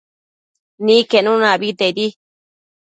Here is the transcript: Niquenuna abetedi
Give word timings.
Niquenuna 0.85 1.45
abetedi 1.55 2.07